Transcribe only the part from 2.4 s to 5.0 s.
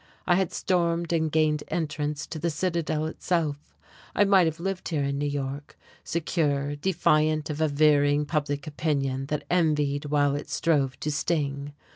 citadel itself. I might have lived